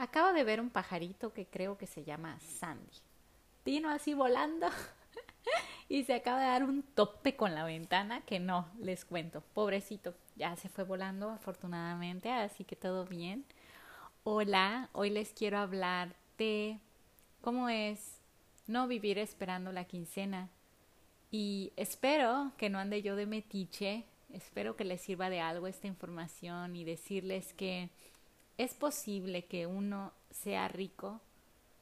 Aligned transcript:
Acabo 0.00 0.32
de 0.32 0.44
ver 0.44 0.62
un 0.62 0.70
pajarito 0.70 1.34
que 1.34 1.44
creo 1.44 1.76
que 1.76 1.86
se 1.86 2.04
llama 2.04 2.40
Sandy. 2.40 2.96
Vino 3.66 3.90
así 3.90 4.14
volando 4.14 4.66
y 5.90 6.04
se 6.04 6.14
acaba 6.14 6.40
de 6.40 6.46
dar 6.46 6.64
un 6.64 6.82
tope 6.82 7.36
con 7.36 7.54
la 7.54 7.64
ventana 7.64 8.22
que 8.22 8.40
no, 8.40 8.66
les 8.78 9.04
cuento. 9.04 9.42
Pobrecito, 9.52 10.14
ya 10.36 10.56
se 10.56 10.70
fue 10.70 10.84
volando 10.84 11.28
afortunadamente, 11.28 12.32
así 12.32 12.64
que 12.64 12.76
todo 12.76 13.04
bien. 13.04 13.44
Hola, 14.24 14.88
hoy 14.94 15.10
les 15.10 15.34
quiero 15.34 15.58
hablar 15.58 16.16
de 16.38 16.78
cómo 17.42 17.68
es 17.68 18.22
no 18.66 18.88
vivir 18.88 19.18
esperando 19.18 19.70
la 19.70 19.84
quincena. 19.84 20.48
Y 21.30 21.74
espero 21.76 22.52
que 22.56 22.70
no 22.70 22.78
ande 22.78 23.02
yo 23.02 23.16
de 23.16 23.26
metiche, 23.26 24.06
espero 24.32 24.76
que 24.76 24.84
les 24.84 25.02
sirva 25.02 25.28
de 25.28 25.42
algo 25.42 25.66
esta 25.66 25.88
información 25.88 26.74
y 26.74 26.84
decirles 26.84 27.52
que 27.52 27.90
es 28.62 28.74
posible 28.74 29.46
que 29.46 29.66
uno 29.66 30.12
sea 30.30 30.68
rico 30.68 31.20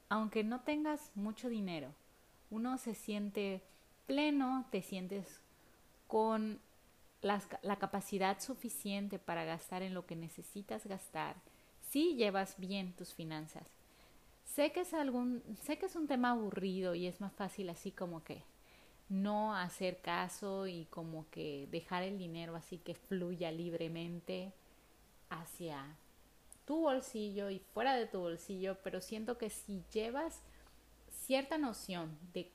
aunque 0.07 0.43
no 0.43 0.61
tengas 0.61 1.11
mucho 1.13 1.49
dinero. 1.49 1.93
Uno 2.49 2.77
se 2.77 2.95
siente 2.95 3.61
pleno, 4.07 4.65
te 4.71 4.81
sientes 4.81 5.39
con 6.07 6.59
la 7.21 7.75
capacidad 7.77 8.39
suficiente 8.39 9.19
para 9.19 9.43
gastar 9.43 9.83
en 9.83 9.93
lo 9.93 10.05
que 10.05 10.15
necesitas 10.15 10.87
gastar 10.87 11.35
si 11.89 12.15
llevas 12.15 12.55
bien 12.57 12.93
tus 12.93 13.13
finanzas. 13.13 13.67
Sé 14.45 14.71
que 14.71 14.81
es 14.81 14.93
algún, 14.93 15.43
sé 15.61 15.77
que 15.77 15.85
es 15.85 15.95
un 15.95 16.07
tema 16.07 16.31
aburrido 16.31 16.95
y 16.95 17.07
es 17.07 17.19
más 17.19 17.33
fácil 17.33 17.69
así 17.69 17.91
como 17.91 18.23
que 18.23 18.41
no 19.09 19.53
hacer 19.53 20.01
caso 20.01 20.65
y 20.65 20.85
como 20.85 21.29
que 21.29 21.67
dejar 21.71 22.03
el 22.03 22.17
dinero 22.17 22.55
así 22.55 22.77
que 22.77 22.95
fluya 22.95 23.51
libremente 23.51 24.53
hacia 25.29 25.85
tu 26.69 26.81
bolsillo 26.81 27.49
y 27.49 27.57
fuera 27.57 27.95
de 27.95 28.05
tu 28.05 28.19
bolsillo, 28.19 28.77
pero 28.83 29.01
siento 29.01 29.39
que 29.39 29.49
si 29.49 29.81
llevas 29.91 30.43
cierta 31.09 31.57
noción 31.57 32.15
de, 32.31 32.51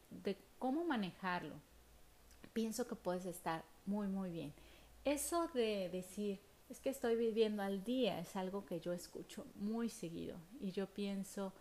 cómo 0.60 0.84
manejarlo, 0.84 1.56
pienso 2.52 2.86
que 2.86 2.94
puedes 2.94 3.26
estar 3.26 3.64
muy, 3.86 4.06
muy 4.06 4.30
bien. 4.30 4.52
Eso 5.04 5.48
de 5.48 5.88
decir, 5.88 6.38
es 6.70 6.78
que 6.78 6.90
estoy 6.90 7.16
viviendo 7.16 7.64
al 7.64 7.82
día, 7.82 8.20
es 8.20 8.36
algo 8.36 8.64
que 8.64 8.78
yo 8.78 8.92
escucho 8.92 9.46
muy 9.56 9.88
seguido 9.88 10.36
y 10.60 10.70
yo 10.70 10.86
pienso 10.86 11.52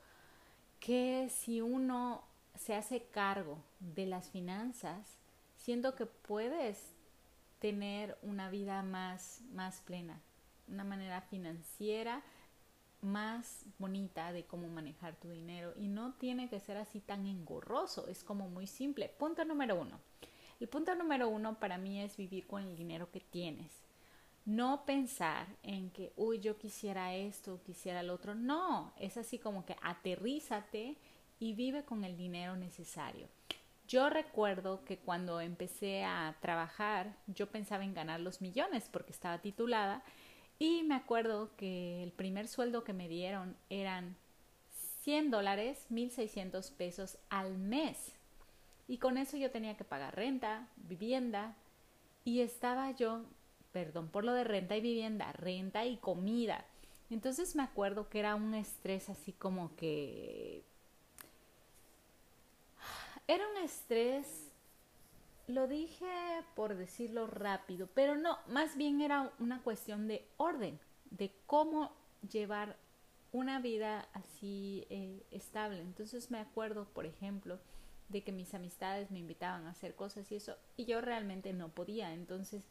que 0.80 1.30
si 1.32 1.60
uno 1.60 2.24
se 2.54 2.76
hace 2.76 3.02
cargo 3.02 3.58
de 3.80 4.06
las 4.06 4.30
finanzas, 4.30 5.18
siento 5.58 5.96
que 5.96 6.06
puedes 6.06 6.94
tener 7.58 8.16
una 8.22 8.52
vida 8.52 8.84
más, 8.84 9.42
más 9.54 9.82
plena, 9.82 10.22
una 10.68 10.84
manera 10.84 11.20
financiera 11.22 12.22
más 13.04 13.66
bonita 13.78 14.32
de 14.32 14.46
cómo 14.46 14.68
manejar 14.68 15.16
tu 15.16 15.30
dinero 15.30 15.74
y 15.78 15.88
no 15.88 16.14
tiene 16.14 16.50
que 16.50 16.60
ser 16.60 16.78
así 16.78 17.00
tan 17.00 17.26
engorroso, 17.28 18.08
es 18.08 18.24
como 18.24 18.50
muy 18.50 18.68
simple. 18.68 19.10
Punto 19.10 19.46
número 19.46 19.80
uno. 19.80 20.00
El 20.60 20.70
punto 20.70 20.96
número 20.96 21.28
uno 21.28 21.60
para 21.60 21.78
mí 21.78 22.02
es 22.02 22.16
vivir 22.18 22.48
con 22.48 22.64
el 22.64 22.76
dinero 22.76 23.12
que 23.12 23.20
tienes. 23.20 23.72
No 24.46 24.86
pensar 24.86 25.48
en 25.64 25.90
que, 25.92 26.12
uy, 26.18 26.40
yo 26.40 26.58
quisiera 26.58 27.14
esto, 27.14 27.62
quisiera 27.64 28.02
el 28.02 28.10
otro. 28.10 28.36
No, 28.36 28.94
es 28.98 29.18
así 29.18 29.40
como 29.40 29.66
que 29.66 29.76
aterrízate 29.82 30.98
y 31.40 31.54
vive 31.54 31.84
con 31.84 32.04
el 32.04 32.18
dinero 32.18 32.56
necesario. 32.56 33.28
Yo 33.88 34.10
recuerdo 34.10 34.84
que 34.86 34.98
cuando 34.98 35.42
empecé 35.42 36.04
a 36.04 36.36
trabajar, 36.42 37.16
yo 37.28 37.48
pensaba 37.48 37.84
en 37.84 37.94
ganar 37.94 38.20
los 38.20 38.42
millones 38.42 38.90
porque 38.92 39.12
estaba 39.12 39.40
titulada 39.40 40.04
y 40.60 40.84
me 40.84 40.96
acuerdo 40.96 41.56
que 41.58 42.04
el 42.04 42.12
primer 42.12 42.48
sueldo 42.48 42.84
que 42.84 42.94
me 42.94 43.08
dieron 43.08 43.56
eran 43.70 44.16
100 45.02 45.32
dólares, 45.32 45.86
1.600 45.90 46.72
pesos 46.72 47.18
al 47.30 47.58
mes. 47.58 48.16
Y 48.88 48.98
con 48.98 49.18
eso 49.18 49.38
yo 49.38 49.52
tenía 49.52 49.76
que 49.76 49.84
pagar 49.84 50.16
renta, 50.16 50.68
vivienda. 50.78 51.56
Y 52.24 52.40
estaba 52.40 52.92
yo, 52.92 53.26
perdón 53.72 54.08
por 54.08 54.24
lo 54.24 54.34
de 54.34 54.46
renta 54.46 54.78
y 54.78 54.82
vivienda, 54.82 55.32
renta 55.34 55.86
y 55.86 55.98
comida. 55.98 56.66
Entonces 57.10 57.56
me 57.56 57.64
acuerdo 57.64 58.10
que 58.10 58.20
era 58.20 58.36
un 58.36 58.54
estrés 58.54 59.10
así 59.10 59.34
como 59.34 59.76
que... 59.76 60.64
Era 63.28 63.48
un 63.50 63.58
estrés 63.58 64.53
lo 65.48 65.68
dije 65.68 66.06
por 66.56 66.76
decirlo 66.76 67.28
rápido, 67.28 67.90
pero 67.94 68.16
no, 68.16 68.38
más 68.48 68.78
bien 68.78 69.02
era 69.02 69.32
una 69.40 69.62
cuestión 69.62 70.08
de 70.08 70.26
orden, 70.38 70.80
de 71.12 71.34
cómo 71.46 71.92
llevar 72.32 72.78
una 73.32 73.60
vida 73.60 74.08
así 74.14 74.86
eh, 74.90 75.26
estable. 75.32 75.82
Entonces 75.82 76.32
me 76.32 76.40
acuerdo, 76.40 76.86
por 76.86 77.06
ejemplo, 77.06 77.60
de 78.10 78.24
que 78.24 78.32
mis 78.32 78.54
amistades 78.54 79.12
me 79.12 79.20
invitaban 79.20 79.66
a 79.66 79.72
hacer 79.72 79.96
cosas 79.96 80.32
y 80.32 80.36
eso, 80.36 80.56
y 80.78 80.86
yo 80.86 81.02
realmente 81.02 81.52
no 81.52 81.70
podía. 81.70 82.14
Entonces, 82.14 82.64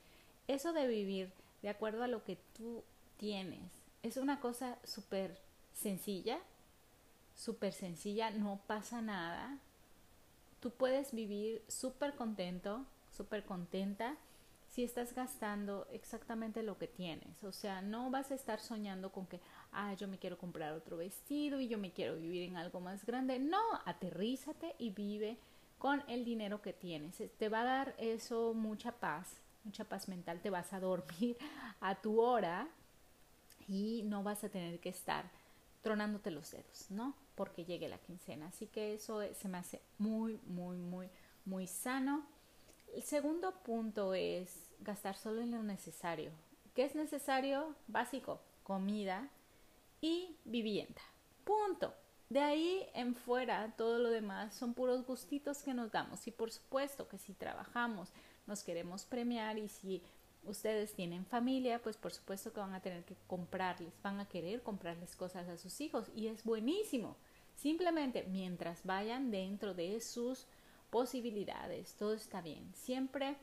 eso 0.49 0.72
de 0.72 0.87
vivir 0.87 1.32
de 1.62 1.69
acuerdo 1.69 2.03
a 2.03 2.09
lo 2.09 2.25
que 2.25 2.37
tú 2.56 2.84
tienes 3.16 3.71
es 4.03 4.16
una 4.16 4.41
cosa 4.41 4.78
súper 4.84 5.38
sencilla, 5.75 6.38
súper 7.34 7.72
sencilla, 7.72 8.31
no 8.31 8.61
pasa 8.66 9.00
nada, 9.00 9.59
tú 10.62 10.71
puedes 10.71 11.12
vivir 11.12 11.65
súper 11.67 12.15
contento, 12.15 12.87
súper 13.11 13.45
contenta 13.45 14.17
si 14.69 14.84
estás 14.84 15.12
gastando 15.12 15.87
exactamente 15.93 16.62
lo 16.62 16.78
que 16.78 16.87
tienes. 16.87 17.43
O 17.43 17.53
sea, 17.53 17.83
no 17.83 18.11
vas 18.11 18.31
a 18.31 18.37
estar 18.37 18.61
soñando 18.61 19.11
con 19.11 19.27
que, 19.27 19.41
ah, 19.73 19.93
yo 19.95 20.06
me 20.06 20.19
quiero 20.19 20.39
comprar 20.39 20.73
otro 20.73 20.97
vestido 20.97 21.61
y 21.61 21.69
yo 21.69 21.78
me 21.78 21.93
quiero 21.93 22.15
vivir 22.17 22.45
en 22.45 22.56
algo 22.56 22.81
más 22.81 23.05
grande. 23.05 23.41
No, 23.41 23.61
aterrízate 23.84 24.75
y 24.78 24.91
vive 24.91 25.37
con 25.78 26.03
el 26.06 26.25
dinero 26.25 26.62
que 26.62 26.73
tienes. 26.73 27.21
Te 27.39 27.49
va 27.49 27.62
a 27.62 27.65
dar 27.65 27.94
eso 27.99 28.55
mucha 28.55 28.93
paz, 28.93 29.41
mucha 29.65 29.84
paz 29.84 30.09
mental. 30.09 30.41
Te 30.41 30.49
vas 30.49 30.73
a 30.73 30.81
dormir 30.81 31.37
a 31.81 31.97
tu 31.97 32.21
hora 32.21 32.69
y 33.67 34.05
no 34.05 34.23
vas 34.23 34.44
a 34.44 34.49
tener 34.49 34.79
que 34.79 34.91
estar 34.91 35.41
tronándote 35.82 36.31
los 36.31 36.50
dedos, 36.50 36.91
¿no? 36.91 37.15
Porque 37.34 37.65
llegue 37.65 37.88
la 37.88 37.98
quincena. 37.98 38.47
Así 38.47 38.66
que 38.66 38.94
eso 38.94 39.20
se 39.34 39.48
me 39.48 39.59
hace 39.59 39.82
muy, 39.98 40.41
muy, 40.47 40.78
muy, 40.78 41.10
muy 41.44 41.66
sano. 41.66 42.25
El 42.94 43.03
segundo 43.03 43.53
punto 43.62 44.15
es 44.15 44.70
gastar 44.81 45.16
solo 45.16 45.43
en 45.43 45.50
lo 45.50 45.62
necesario. 45.62 46.31
¿Qué 46.75 46.84
es 46.84 46.94
necesario? 46.94 47.75
Básico, 47.88 48.41
comida 48.62 49.28
y 50.00 50.37
vivienda. 50.44 51.03
Punto. 51.44 51.94
De 52.31 52.41
ahí 52.41 52.87
en 52.94 53.14
fuera, 53.14 53.75
todo 53.76 53.99
lo 53.99 54.09
demás 54.09 54.54
son 54.54 54.72
puros 54.72 55.04
gustitos 55.04 55.62
que 55.62 55.75
nos 55.75 55.93
damos. 55.93 56.26
Y 56.26 56.31
por 56.31 56.50
supuesto 56.50 57.09
que 57.09 57.19
si 57.19 57.34
trabajamos, 57.34 58.10
nos 58.47 58.62
queremos 58.62 59.04
premiar 59.04 59.59
y 59.59 59.69
si 59.69 60.03
ustedes 60.44 60.94
tienen 60.94 61.25
familia, 61.26 61.80
pues 61.80 61.97
por 61.97 62.12
supuesto 62.12 62.53
que 62.53 62.60
van 62.60 62.75
a 62.75 62.80
tener 62.80 63.04
que 63.04 63.16
comprarles, 63.26 63.92
van 64.03 64.20
a 64.20 64.28
querer 64.28 64.62
comprarles 64.62 65.16
cosas 65.16 65.48
a 65.48 65.56
sus 65.56 65.80
hijos 65.80 66.10
y 66.14 66.28
es 66.28 66.44
buenísimo. 66.44 67.16
Simplemente 67.54 68.25
mientras 68.25 68.84
vayan 68.84 69.31
dentro 69.31 69.75
de 69.75 70.00
sus 70.00 70.47
posibilidades, 70.91 71.94
todo 71.94 72.14
está 72.14 72.41
bien. 72.41 72.75
Siempre 72.75 73.36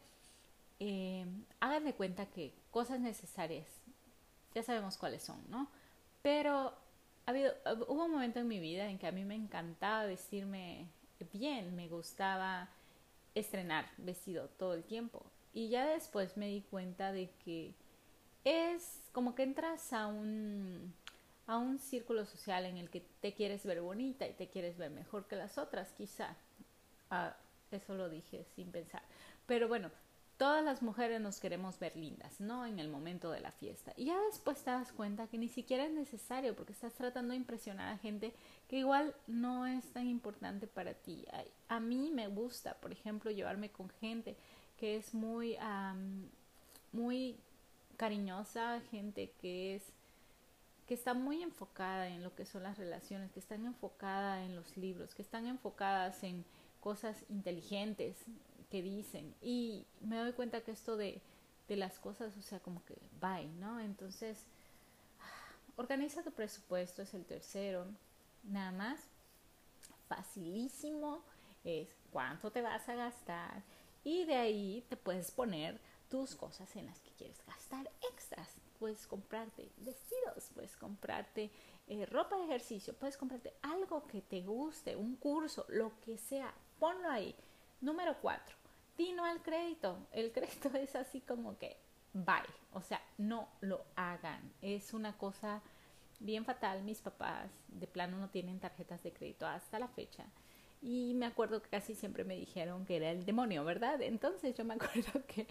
eh, 0.80 1.26
hagan 1.60 1.86
de 1.86 1.94
cuenta 1.94 2.26
que 2.28 2.54
cosas 2.72 3.00
necesarias, 3.00 3.68
ya 4.54 4.64
sabemos 4.64 4.98
cuáles 4.98 5.24
son, 5.24 5.40
¿no? 5.50 5.70
Pero 6.22 6.74
ha 7.26 7.32
habido, 7.32 7.54
hubo 7.88 8.06
un 8.06 8.12
momento 8.12 8.40
en 8.40 8.48
mi 8.48 8.60
vida 8.60 8.90
en 8.90 8.98
que 8.98 9.08
a 9.08 9.12
mí 9.12 9.24
me 9.24 9.36
encantaba 9.36 10.06
vestirme 10.06 10.90
bien, 11.34 11.76
me 11.76 11.88
gustaba 11.88 12.70
estrenar 13.36 13.90
vestido 13.98 14.50
todo 14.50 14.74
el 14.74 14.84
tiempo 14.84 15.26
y 15.54 15.70
ya 15.70 15.86
después 15.88 16.38
me 16.38 16.48
di 16.48 16.62
cuenta 16.62 17.12
de 17.12 17.30
que 17.44 17.74
es 18.44 19.02
como 19.12 19.36
que 19.36 19.44
entras 19.44 19.94
a 19.94 20.08
un, 20.08 20.94
a 21.48 21.58
un 21.58 21.80
círculo 21.80 22.26
social 22.26 22.66
en 22.66 22.78
el 22.78 22.90
que 22.90 23.02
te 23.22 23.34
quieres 23.34 23.66
ver 23.66 23.82
bonita 23.82 24.28
y 24.28 24.34
te 24.34 24.48
quieres 24.48 24.78
ver 24.78 24.92
mejor 24.92 25.28
que 25.28 25.36
las 25.36 25.58
otras, 25.58 25.92
quizá. 25.94 26.36
Ah, 27.10 27.36
eso 27.72 27.96
lo 27.96 28.10
dije 28.10 28.46
sin 28.56 28.72
pensar. 28.72 29.02
Pero 29.46 29.68
bueno, 29.68 29.92
todas 30.38 30.64
las 30.64 30.82
mujeres 30.82 31.20
nos 31.20 31.40
queremos 31.40 31.80
ver 31.80 31.96
lindas, 31.98 32.40
¿no? 32.40 32.66
En 32.66 32.80
el 32.80 32.88
momento 32.88 33.30
de 33.32 33.42
la 33.42 33.52
fiesta. 33.52 33.94
Y 33.98 34.06
ya 34.06 34.20
después 34.32 34.64
te 34.64 34.72
das 34.72 34.92
cuenta 34.92 35.28
que 35.28 35.38
ni 35.38 35.50
siquiera 35.50 35.86
es 35.86 35.92
necesario 35.92 36.56
porque 36.56 36.72
estás 36.72 36.94
tratando 36.94 37.32
de 37.32 37.38
impresionar 37.38 37.94
a 37.94 37.98
gente 37.98 38.34
que 38.68 38.78
igual 38.78 39.14
no 39.28 39.68
es 39.68 39.86
tan 39.92 40.08
importante 40.08 40.66
para 40.68 40.94
ti. 40.94 41.26
a 41.68 41.80
mí 41.80 42.10
me 42.14 42.28
gusta, 42.28 42.76
por 42.76 42.92
ejemplo, 42.92 43.32
llevarme 43.32 43.70
con 43.70 43.90
gente 43.90 44.38
que 44.80 44.96
es 44.96 45.14
muy, 45.14 45.58
muy 46.92 47.38
cariñosa, 47.98 48.82
gente 48.92 49.32
que 49.42 49.76
es 49.76 49.84
que 50.88 50.96
está 50.96 51.14
muy 51.14 51.44
enfocada 51.44 52.08
en 52.08 52.24
lo 52.24 52.34
que 52.34 52.46
son 52.46 52.64
las 52.64 52.80
relaciones, 52.80 53.32
que 53.32 53.40
están 53.40 53.64
enfocadas 53.68 54.44
en 54.44 54.56
los 54.56 54.76
libros, 54.76 55.14
que 55.14 55.22
están 55.22 55.46
enfocadas 55.46 56.24
en 56.24 56.44
cosas 56.80 57.26
inteligentes 57.30 58.18
que 58.72 58.82
dicen. 58.82 59.36
Y 59.40 59.86
me 60.02 60.18
doy 60.18 60.32
cuenta 60.32 60.62
que 60.62 60.72
esto 60.72 60.98
de, 60.98 61.22
de 61.68 61.76
las 61.76 62.00
cosas, 62.00 62.36
o 62.38 62.42
sea, 62.42 62.60
como 62.60 62.84
que 62.86 62.96
bye, 63.22 63.48
¿no? 63.60 63.80
Entonces, 63.80 64.48
organiza 65.76 66.24
tu 66.24 66.32
presupuesto, 66.32 67.04
es 67.04 67.14
el 67.14 67.26
tercero. 67.26 67.86
Nada 68.42 68.72
más, 68.72 69.00
facilísimo, 70.08 71.22
es 71.64 71.90
cuánto 72.12 72.50
te 72.50 72.64
vas 72.64 72.90
a 72.90 72.96
gastar 72.96 73.62
y 74.04 74.26
de 74.26 74.36
ahí 74.36 74.86
te 74.90 74.98
puedes 74.98 75.32
poner 75.32 75.80
tus 76.10 76.36
cosas 76.36 76.76
en 76.76 76.86
las 76.86 77.00
que 77.02 77.12
quieres 77.12 77.44
gastar 77.46 77.90
extras. 78.12 78.56
Puedes 78.80 79.06
comprarte 79.08 79.72
vestidos, 79.78 80.50
puedes 80.54 80.76
comprarte 80.76 81.52
eh, 81.88 82.06
ropa 82.06 82.38
de 82.38 82.46
ejercicio, 82.46 82.94
puedes 82.94 83.18
comprarte 83.18 83.54
algo 83.62 84.08
que 84.08 84.22
te 84.22 84.42
guste, 84.42 84.96
un 84.96 85.16
curso, 85.18 85.66
lo 85.70 86.00
que 86.02 86.18
sea, 86.18 86.54
ponlo 86.80 87.10
ahí. 87.10 87.36
Número 87.82 88.18
cuatro, 88.22 88.56
dino 88.98 89.26
al 89.26 89.42
crédito. 89.42 90.08
El 90.12 90.32
crédito 90.34 90.70
es 90.76 90.96
así 90.96 91.22
como 91.22 91.58
que 91.58 91.78
bye, 92.14 92.54
o 92.74 92.82
sea, 92.82 93.02
no 93.18 93.50
lo 93.62 93.86
hagan. 93.96 94.54
Es 94.62 94.94
una 94.94 95.18
cosa 95.18 95.62
bien 96.20 96.46
fatal. 96.46 96.84
Mis 96.84 97.02
papás 97.02 97.50
de 97.68 97.88
plano 97.88 98.18
no 98.18 98.30
tienen 98.30 98.60
tarjetas 98.60 99.04
de 99.04 99.14
crédito 99.14 99.46
hasta 99.48 99.80
la 99.80 99.88
fecha. 99.88 100.26
Y 100.82 101.14
me 101.16 101.26
acuerdo 101.26 101.62
que 101.62 101.70
casi 101.70 101.94
siempre 101.94 102.24
me 102.24 102.36
dijeron 102.36 102.86
que 102.86 102.96
era 102.96 103.12
el 103.12 103.26
demonio, 103.26 103.66
¿verdad? 103.66 104.02
Entonces 104.02 104.56
yo 104.56 104.64
me 104.64 104.74
acuerdo 104.80 105.26
que 105.28 105.46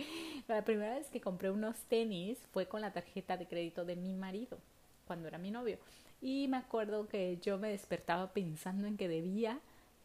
la 0.46 0.64
primera 0.64 0.94
vez 0.94 1.08
que 1.10 1.20
compré 1.20 1.50
unos 1.50 1.76
tenis 1.82 2.38
fue 2.52 2.66
con 2.66 2.80
la 2.80 2.92
tarjeta 2.92 3.36
de 3.36 3.46
crédito 3.46 3.84
de 3.84 3.96
mi 3.96 4.14
marido, 4.14 4.58
cuando 5.06 5.28
era 5.28 5.38
mi 5.38 5.50
novio. 5.50 5.78
Y 6.20 6.48
me 6.48 6.56
acuerdo 6.56 7.08
que 7.08 7.38
yo 7.42 7.58
me 7.58 7.68
despertaba 7.68 8.32
pensando 8.32 8.86
en 8.86 8.96
que 8.96 9.08
debía 9.08 9.60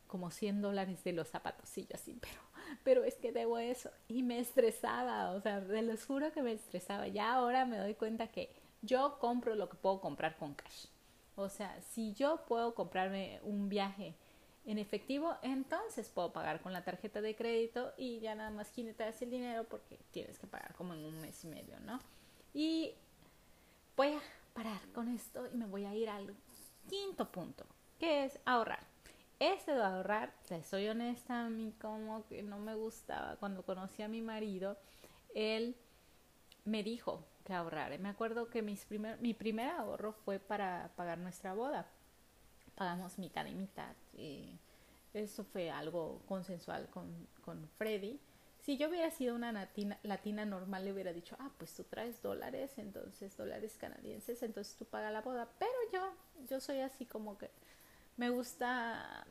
como 0.07 0.29
100 0.29 0.61
dólares 0.61 1.03
de 1.03 1.13
los 1.13 1.29
zapatos. 1.29 1.75
Y 1.77 1.85
yo 1.85 1.95
así, 1.95 2.17
pero, 2.21 2.41
pero 2.83 3.03
es 3.03 3.15
que 3.15 3.31
debo 3.31 3.57
eso. 3.57 3.89
Y 4.07 4.23
me 4.23 4.39
estresaba, 4.39 5.31
o 5.31 5.41
sea, 5.41 5.61
de 5.61 5.81
los 5.81 6.05
juro 6.05 6.31
que 6.33 6.43
me 6.43 6.51
estresaba. 6.51 7.07
Ya 7.07 7.33
ahora 7.33 7.65
me 7.65 7.77
doy 7.77 7.95
cuenta 7.95 8.27
que 8.27 8.49
yo 8.81 9.17
compro 9.19 9.55
lo 9.55 9.69
que 9.69 9.77
puedo 9.77 10.01
comprar 10.01 10.37
con 10.37 10.53
cash. 10.53 10.87
O 11.35 11.49
sea, 11.49 11.81
si 11.81 12.13
yo 12.13 12.45
puedo 12.47 12.75
comprarme 12.75 13.39
un 13.43 13.69
viaje 13.69 14.13
en 14.65 14.77
efectivo, 14.77 15.35
entonces 15.41 16.09
puedo 16.09 16.31
pagar 16.31 16.61
con 16.61 16.73
la 16.73 16.83
tarjeta 16.83 17.21
de 17.21 17.35
crédito 17.35 17.93
y 17.97 18.19
ya 18.19 18.35
nada 18.35 18.49
más 18.49 18.69
quitas 18.71 19.21
el 19.21 19.29
dinero 19.29 19.65
porque 19.65 19.99
tienes 20.11 20.39
que 20.39 20.47
pagar 20.47 20.73
como 20.75 20.93
en 20.93 21.03
un 21.03 21.19
mes 21.19 21.43
y 21.43 21.47
medio, 21.47 21.79
¿no? 21.81 21.99
Y 22.53 22.93
voy 23.97 24.13
a 24.13 24.21
parar 24.53 24.81
con 24.93 25.09
esto 25.09 25.47
y 25.51 25.57
me 25.57 25.65
voy 25.65 25.85
a 25.85 25.93
ir 25.93 26.09
al 26.09 26.33
quinto 26.89 27.29
punto, 27.31 27.65
que 27.99 28.25
es 28.25 28.39
ahorrar. 28.45 28.85
Este 29.39 29.73
de 29.73 29.83
ahorrar, 29.83 30.33
te 30.47 30.63
soy 30.63 30.87
honesta, 30.87 31.45
a 31.45 31.49
mí 31.49 31.73
como 31.81 32.25
que 32.27 32.43
no 32.43 32.59
me 32.59 32.75
gustaba. 32.75 33.35
Cuando 33.37 33.63
conocí 33.63 34.01
a 34.01 34.07
mi 34.07 34.21
marido, 34.21 34.77
él 35.35 35.75
me 36.63 36.83
dijo 36.83 37.25
que 37.43 37.53
ahorrar. 37.53 37.99
Me 37.99 38.09
acuerdo 38.09 38.49
que 38.49 38.61
mis 38.61 38.85
primer, 38.85 39.19
mi 39.19 39.33
primer 39.33 39.69
ahorro 39.69 40.13
fue 40.13 40.39
para 40.39 40.91
pagar 40.95 41.17
nuestra 41.17 41.53
boda. 41.53 41.89
Pagamos 42.75 43.17
mitad 43.19 43.45
y 43.45 43.55
mitad. 43.55 43.95
Y 44.17 44.59
eso 45.13 45.43
fue 45.43 45.69
algo 45.69 46.21
consensual 46.27 46.89
con, 46.89 47.27
con 47.43 47.67
Freddy. 47.77 48.19
Si 48.63 48.77
yo 48.77 48.87
hubiera 48.87 49.11
sido 49.11 49.35
una 49.35 49.51
latina, 49.51 49.99
latina 50.03 50.45
normal, 50.45 50.85
le 50.85 50.93
hubiera 50.93 51.11
dicho, 51.11 51.35
ah, 51.39 51.51
pues 51.57 51.73
tú 51.73 51.83
traes 51.83 52.21
dólares, 52.21 52.71
entonces 52.77 53.35
dólares 53.35 53.77
canadienses, 53.77 54.41
entonces 54.41 54.77
tú 54.77 54.85
pagas 54.85 55.11
la 55.11 55.21
boda. 55.21 55.49
Pero 55.59 55.71
yo, 55.91 56.13
yo 56.49 56.61
soy 56.61 56.79
así 56.79 57.05
como 57.05 57.37
que 57.37 57.51
me 58.15 58.29
gusta, 58.29 59.27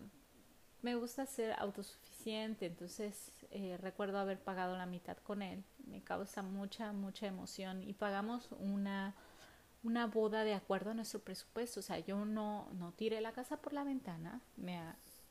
me 0.82 0.96
gusta 0.96 1.24
ser 1.24 1.54
autosuficiente, 1.58 2.66
entonces 2.66 3.32
eh, 3.50 3.78
recuerdo 3.80 4.18
haber 4.18 4.38
pagado 4.38 4.76
la 4.76 4.84
mitad 4.84 5.16
con 5.16 5.40
él. 5.40 5.64
Me 5.86 6.02
causa 6.02 6.42
mucha, 6.42 6.92
mucha 6.92 7.26
emoción 7.26 7.82
y 7.82 7.94
pagamos 7.94 8.50
una 8.58 9.14
una 9.82 10.06
boda 10.06 10.44
de 10.44 10.54
acuerdo 10.54 10.90
a 10.90 10.94
nuestro 10.94 11.20
presupuesto. 11.20 11.80
O 11.80 11.82
sea, 11.82 11.98
yo 11.98 12.24
no, 12.24 12.68
no 12.72 12.92
tiré 12.92 13.20
la 13.20 13.32
casa 13.32 13.56
por 13.56 13.72
la 13.72 13.84
ventana, 13.84 14.40
me, 14.56 14.78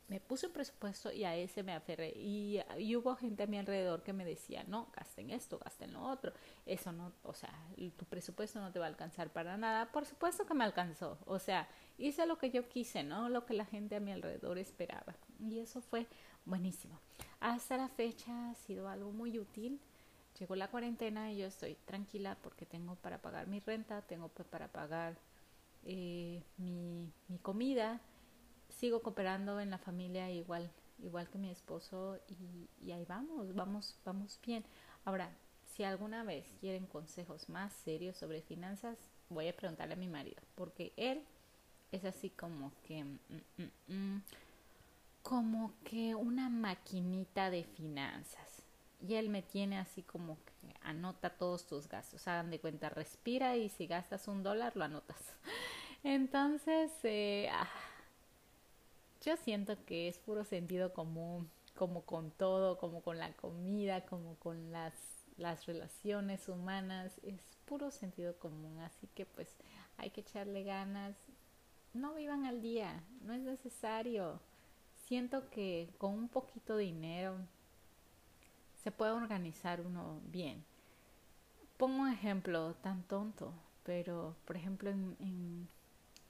me 0.08 0.20
puse 0.20 0.46
un 0.46 0.52
presupuesto 0.52 1.10
y 1.10 1.24
a 1.24 1.34
ese 1.34 1.62
me 1.62 1.72
aferré. 1.72 2.12
Y, 2.16 2.60
y, 2.78 2.96
hubo 2.96 3.16
gente 3.16 3.44
a 3.44 3.46
mi 3.46 3.58
alrededor 3.58 4.02
que 4.02 4.12
me 4.12 4.24
decía, 4.24 4.64
no, 4.68 4.88
gasten 4.94 5.30
esto, 5.30 5.58
gasten 5.58 5.94
lo 5.94 6.02
otro. 6.02 6.32
Eso 6.66 6.92
no, 6.92 7.12
o 7.22 7.32
sea, 7.32 7.52
tu 7.96 8.04
presupuesto 8.04 8.60
no 8.60 8.70
te 8.72 8.78
va 8.78 8.86
a 8.86 8.88
alcanzar 8.88 9.32
para 9.32 9.56
nada. 9.56 9.90
Por 9.90 10.04
supuesto 10.04 10.44
que 10.44 10.54
me 10.54 10.64
alcanzó. 10.64 11.18
O 11.24 11.38
sea, 11.38 11.68
hice 11.96 12.26
lo 12.26 12.36
que 12.36 12.50
yo 12.50 12.68
quise, 12.68 13.02
¿no? 13.02 13.28
Lo 13.30 13.46
que 13.46 13.54
la 13.54 13.64
gente 13.64 13.96
a 13.96 14.00
mi 14.00 14.12
alrededor 14.12 14.58
esperaba. 14.58 15.14
Y 15.40 15.60
eso 15.60 15.80
fue 15.80 16.06
buenísimo. 16.44 17.00
Hasta 17.40 17.76
la 17.76 17.88
fecha 17.88 18.50
ha 18.50 18.54
sido 18.54 18.88
algo 18.88 19.12
muy 19.12 19.38
útil 19.38 19.80
llegó 20.38 20.56
la 20.56 20.68
cuarentena 20.68 21.32
y 21.32 21.38
yo 21.38 21.46
estoy 21.46 21.76
tranquila 21.84 22.36
porque 22.42 22.66
tengo 22.66 22.96
para 22.96 23.18
pagar 23.18 23.46
mi 23.46 23.60
renta, 23.60 24.02
tengo 24.02 24.28
para 24.28 24.68
pagar 24.68 25.16
eh, 25.84 26.42
mi, 26.58 27.12
mi, 27.28 27.38
comida, 27.38 28.00
sigo 28.68 29.02
cooperando 29.02 29.60
en 29.60 29.70
la 29.70 29.78
familia 29.78 30.30
igual, 30.30 30.70
igual 31.02 31.28
que 31.28 31.38
mi 31.38 31.50
esposo 31.50 32.18
y, 32.28 32.68
y 32.86 32.92
ahí 32.92 33.04
vamos, 33.04 33.54
vamos, 33.54 33.96
vamos 34.04 34.38
bien. 34.44 34.64
Ahora, 35.04 35.30
si 35.74 35.84
alguna 35.84 36.22
vez 36.24 36.46
quieren 36.60 36.86
consejos 36.86 37.48
más 37.48 37.72
serios 37.72 38.16
sobre 38.16 38.42
finanzas, 38.42 38.98
voy 39.28 39.48
a 39.48 39.56
preguntarle 39.56 39.94
a 39.94 39.96
mi 39.96 40.08
marido, 40.08 40.42
porque 40.54 40.92
él 40.96 41.24
es 41.90 42.04
así 42.04 42.30
como 42.30 42.72
que, 42.86 43.04
mm, 43.04 43.18
mm, 43.56 43.94
mm, 43.94 44.22
como 45.22 45.72
que 45.84 46.14
una 46.14 46.48
maquinita 46.48 47.50
de 47.50 47.64
finanzas 47.64 48.52
y 49.06 49.14
él 49.14 49.28
me 49.28 49.42
tiene 49.42 49.78
así 49.78 50.02
como 50.02 50.38
que 50.44 50.74
anota 50.82 51.30
todos 51.30 51.66
tus 51.66 51.88
gastos. 51.88 52.26
Hagan 52.28 52.50
de 52.50 52.60
cuenta, 52.60 52.88
respira 52.88 53.56
y 53.56 53.68
si 53.68 53.86
gastas 53.86 54.28
un 54.28 54.42
dólar 54.42 54.76
lo 54.76 54.84
anotas. 54.84 55.34
Entonces, 56.04 56.92
eh, 57.02 57.48
ah, 57.52 57.68
yo 59.24 59.36
siento 59.36 59.84
que 59.84 60.08
es 60.08 60.18
puro 60.18 60.44
sentido 60.44 60.92
común, 60.92 61.50
como 61.74 62.02
con 62.02 62.30
todo, 62.30 62.78
como 62.78 63.02
con 63.02 63.18
la 63.18 63.32
comida, 63.32 64.04
como 64.06 64.36
con 64.36 64.70
las, 64.70 64.94
las 65.36 65.66
relaciones 65.66 66.48
humanas, 66.48 67.18
es 67.24 67.40
puro 67.64 67.90
sentido 67.90 68.38
común. 68.38 68.78
Así 68.80 69.08
que 69.14 69.26
pues 69.26 69.56
hay 69.96 70.10
que 70.10 70.20
echarle 70.20 70.62
ganas. 70.62 71.16
No 71.92 72.14
vivan 72.14 72.44
al 72.44 72.62
día, 72.62 73.02
no 73.22 73.32
es 73.32 73.40
necesario. 73.40 74.40
Siento 75.06 75.50
que 75.50 75.90
con 75.98 76.14
un 76.14 76.28
poquito 76.28 76.76
de 76.76 76.84
dinero 76.84 77.36
se 78.82 78.90
puede 78.90 79.12
organizar 79.12 79.80
uno 79.80 80.20
bien. 80.24 80.64
Pongo 81.76 82.02
un 82.02 82.12
ejemplo 82.12 82.74
tan 82.82 83.02
tonto, 83.04 83.52
pero 83.84 84.36
por 84.44 84.56
ejemplo, 84.56 84.90
en, 84.90 85.68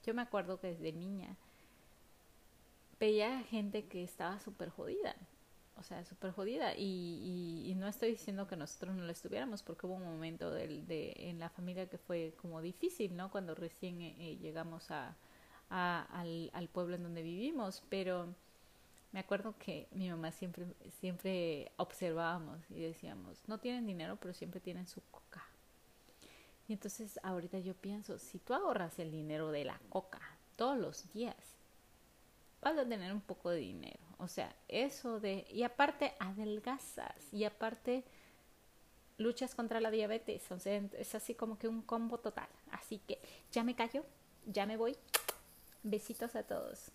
yo 0.05 0.13
me 0.13 0.21
acuerdo 0.21 0.59
que 0.59 0.67
desde 0.67 0.91
niña 0.91 1.35
veía 2.99 3.43
gente 3.43 3.85
que 3.85 4.03
estaba 4.03 4.39
súper 4.39 4.69
jodida, 4.69 5.15
o 5.77 5.83
sea, 5.83 6.05
súper 6.05 6.31
jodida. 6.31 6.75
Y, 6.75 7.73
no 7.77 7.87
estoy 7.87 8.11
diciendo 8.11 8.47
que 8.47 8.55
nosotros 8.55 8.95
no 8.95 9.03
lo 9.03 9.11
estuviéramos, 9.11 9.63
porque 9.63 9.87
hubo 9.87 9.95
un 9.95 10.03
momento 10.03 10.51
de, 10.51 11.13
en 11.17 11.39
la 11.39 11.49
familia 11.49 11.89
que 11.89 11.97
fue 11.97 12.33
como 12.41 12.61
difícil, 12.61 13.15
¿no? 13.15 13.29
Cuando 13.29 13.55
recién 13.55 14.01
eh, 14.01 14.15
eh, 14.19 14.37
llegamos 14.37 14.89
a, 14.91 15.17
a, 15.69 16.07
al 16.53 16.69
pueblo 16.69 16.95
en 16.95 17.03
donde 17.03 17.23
vivimos, 17.23 17.83
pero 17.89 18.33
me 19.13 19.19
acuerdo 19.19 19.55
que 19.59 19.87
mi 19.91 20.09
mamá 20.09 20.31
siempre, 20.31 20.65
siempre 20.99 21.71
observábamos 21.77 22.59
y 22.71 22.81
decíamos, 22.81 23.37
no 23.47 23.59
tienen 23.59 23.85
dinero, 23.85 24.17
pero 24.19 24.33
siempre 24.33 24.59
tienen 24.59 24.87
su 24.87 25.01
coca. 25.11 25.45
Y 26.67 26.73
entonces 26.73 27.19
ahorita 27.21 27.59
yo 27.59 27.75
pienso, 27.75 28.17
si 28.17 28.39
tú 28.39 28.55
ahorras 28.55 28.97
el 28.97 29.11
dinero 29.11 29.51
de 29.51 29.65
la 29.65 29.79
coca 29.89 30.19
todos 30.55 30.79
los 30.79 31.11
días, 31.13 31.35
vas 32.61 32.75
a 32.75 32.87
tener 32.87 33.13
un 33.13 33.21
poco 33.21 33.51
de 33.51 33.59
dinero. 33.59 33.99
O 34.17 34.27
sea, 34.27 34.55
eso 34.67 35.19
de... 35.19 35.45
Y 35.51 35.61
aparte 35.61 36.15
adelgazas 36.19 37.31
y 37.31 37.43
aparte 37.43 38.03
luchas 39.19 39.53
contra 39.53 39.79
la 39.79 39.91
diabetes. 39.91 40.51
O 40.51 40.59
sea, 40.59 40.81
es 40.97 41.13
así 41.13 41.35
como 41.35 41.59
que 41.59 41.67
un 41.67 41.83
combo 41.83 42.17
total. 42.17 42.49
Así 42.71 42.97
que 42.97 43.19
ya 43.51 43.63
me 43.63 43.75
callo, 43.75 44.03
ya 44.47 44.65
me 44.65 44.77
voy. 44.77 44.97
Besitos 45.83 46.35
a 46.35 46.43
todos. 46.43 46.91